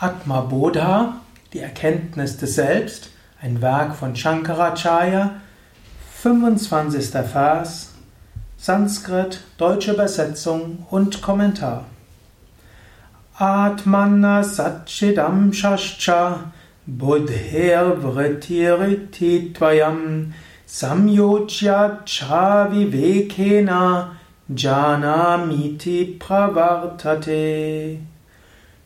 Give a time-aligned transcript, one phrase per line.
[0.00, 1.20] Atma Bodha,
[1.52, 3.10] die Erkenntnis des Selbst,
[3.40, 5.36] ein Werk von Shankaracharya,
[6.20, 7.10] 25.
[7.10, 7.92] Vers,
[8.56, 11.84] Sanskrit, deutsche Übersetzung und Kommentar.
[13.38, 16.52] Atmana Satchidam Shascha
[16.86, 20.32] Buddher Vritiriti Tvayam
[20.66, 24.10] Samyojya Chavivekena
[24.48, 28.00] Janamiti Pravartate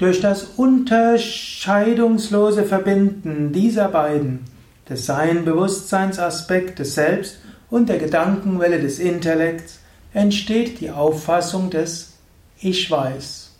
[0.00, 4.46] durch das unterscheidungslose Verbinden dieser beiden,
[4.88, 9.80] des Sein-Bewusstseinsaspekt des Selbst und der Gedankenwelle des Intellekts,
[10.14, 12.14] entsteht die Auffassung des
[12.60, 13.50] Ich weiß.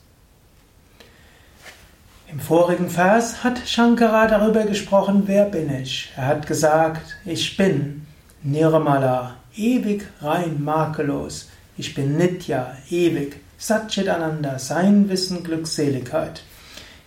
[2.32, 6.10] Im vorigen Vers hat Shankara darüber gesprochen, wer bin ich?
[6.16, 8.06] Er hat gesagt, ich bin
[8.42, 11.50] Nirmala, ewig rein makellos.
[11.76, 13.36] Ich bin Nitya, ewig.
[13.62, 16.42] Satchit Ananda, sein Wissen, Glückseligkeit.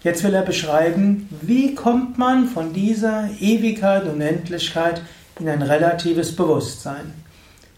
[0.03, 5.01] Jetzt will er beschreiben, wie kommt man von dieser Ewigkeit und Endlichkeit
[5.40, 7.12] in ein relatives Bewusstsein.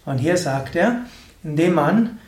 [0.03, 1.05] Und hier sagt er,
[1.41, 2.19] indem man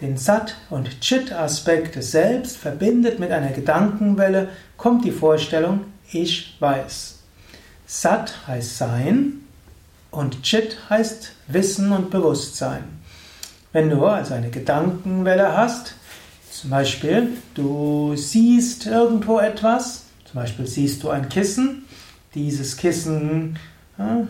[0.00, 7.18] den Sat- und Chit-Aspekt des Selbst verbindet mit einer Gedankenwelle, kommt die Vorstellung, ich weiß.
[7.86, 9.42] Sat heißt Sein
[10.10, 12.99] und Chit heißt Wissen und Bewusstsein.
[13.72, 15.94] Wenn du also eine Gedankenwelle hast,
[16.50, 21.84] zum Beispiel du siehst irgendwo etwas, zum Beispiel siehst du ein Kissen,
[22.34, 23.58] dieses Kissen
[23.96, 24.26] ja,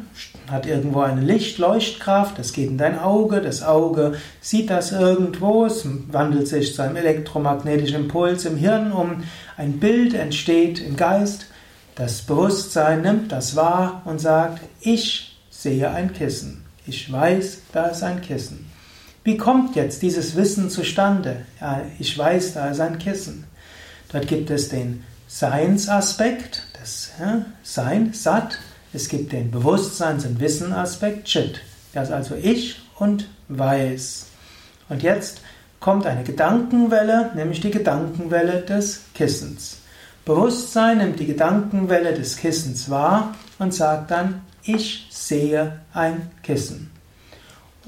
[0.50, 5.86] hat irgendwo eine Lichtleuchtkraft, das geht in dein Auge, das Auge sieht das irgendwo, es
[6.12, 9.22] wandelt sich zu einem elektromagnetischen Impuls im Hirn um,
[9.56, 11.46] ein Bild entsteht im Geist,
[11.94, 18.02] das Bewusstsein nimmt das wahr und sagt, ich sehe ein Kissen, ich weiß, da ist
[18.02, 18.69] ein Kissen.
[19.22, 21.44] Wie kommt jetzt dieses Wissen zustande?
[21.60, 23.44] Ja, ich weiß, da ist ein Kissen.
[24.12, 28.58] Dort gibt es den Seinsaspekt, das ja, Sein, Sat.
[28.92, 31.60] Es gibt den Bewusstseins- und Wissenaspekt, Chit.
[31.92, 34.26] Das also ich und weiß.
[34.88, 35.42] Und jetzt
[35.80, 39.78] kommt eine Gedankenwelle, nämlich die Gedankenwelle des Kissens.
[40.24, 46.90] Bewusstsein nimmt die Gedankenwelle des Kissens wahr und sagt dann, ich sehe ein Kissen.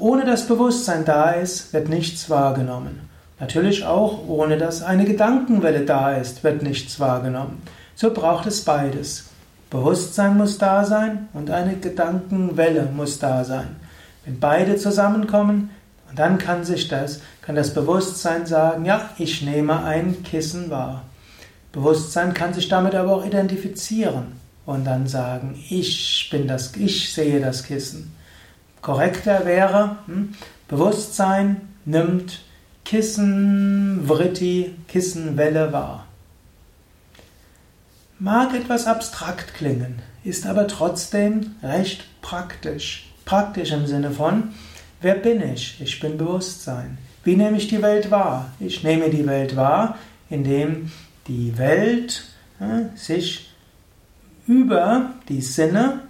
[0.03, 3.09] Ohne dass Bewusstsein da ist, wird nichts wahrgenommen.
[3.39, 7.63] Natürlich auch ohne dass eine Gedankenwelle da ist, wird nichts wahrgenommen.
[7.95, 9.27] So braucht es beides.
[9.71, 13.77] Bewusstsein muss da sein und eine Gedankenwelle muss da sein.
[14.25, 15.71] Wenn beide zusammenkommen,
[16.17, 21.05] dann kann sich das, kann das Bewusstsein sagen, ja, ich nehme ein Kissen wahr.
[21.71, 24.33] Bewusstsein kann sich damit aber auch identifizieren
[24.67, 28.13] und dann sagen, ich bin das, ich sehe das Kissen.
[28.83, 30.35] Korrekter wäre, hm,
[30.69, 32.43] Bewusstsein nimmt
[32.85, 36.07] Kissen, Vritti, Kissenwelle wahr.
[38.19, 43.09] Mag etwas abstrakt klingen, ist aber trotzdem recht praktisch.
[43.25, 44.53] Praktisch im Sinne von,
[45.01, 45.81] wer bin ich?
[45.81, 46.99] Ich bin Bewusstsein.
[47.25, 48.51] Wie nehme ich die Welt wahr?
[48.59, 49.97] Ich nehme die Welt wahr,
[50.29, 50.91] indem
[51.29, 52.25] die Welt
[52.59, 53.53] äh, sich
[54.47, 56.01] über die Sinne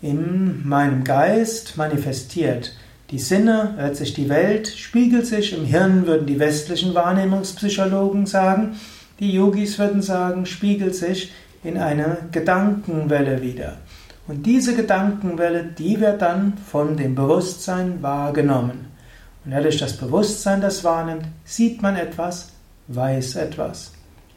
[0.00, 2.72] in meinem Geist manifestiert.
[3.10, 8.76] Die Sinne, hört sich die Welt, spiegelt sich im Hirn, würden die westlichen Wahrnehmungspsychologen sagen.
[9.18, 11.32] Die Yogis würden sagen, spiegelt sich
[11.64, 13.78] in einer Gedankenwelle wieder.
[14.28, 18.86] Und diese Gedankenwelle, die wird dann von dem Bewusstsein wahrgenommen.
[19.44, 22.50] Und dadurch das Bewusstsein das wahrnimmt, sieht man etwas,
[22.88, 23.92] weiß etwas.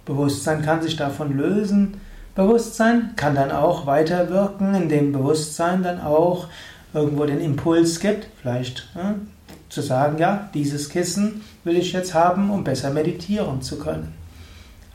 [0.05, 1.95] Bewusstsein kann sich davon lösen,
[2.35, 6.47] Bewusstsein kann dann auch weiterwirken, indem Bewusstsein dann auch
[6.93, 9.15] irgendwo den Impuls gibt, vielleicht ja,
[9.69, 14.13] zu sagen, ja, dieses Kissen will ich jetzt haben, um besser meditieren zu können.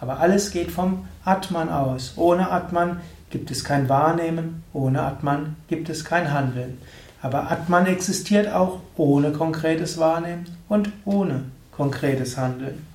[0.01, 2.15] Aber alles geht vom Atman aus.
[2.17, 6.79] Ohne Atman gibt es kein Wahrnehmen, ohne Atman gibt es kein Handeln.
[7.23, 12.87] Aber Atman existiert auch ohne konkretes Wahrnehmen und ohne konkretes Handeln.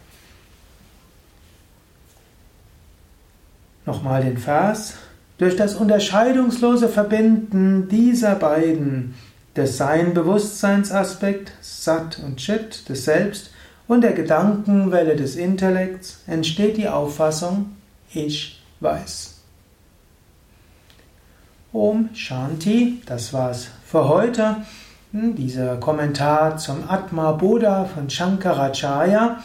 [3.85, 4.95] Nochmal den Vers.
[5.37, 9.15] Durch das unterscheidungslose Verbinden dieser beiden,
[9.55, 13.51] des Sein-Bewusstseinsaspekt, Sat und Chit, des Selbst,
[13.87, 17.75] und der Gedankenwelle des Intellekts, entsteht die Auffassung,
[18.13, 19.39] ich weiß.
[21.73, 24.57] Om Shanti, das war's für heute.
[25.11, 29.41] Hm, dieser Kommentar zum Atma Buddha von Shankaracharya.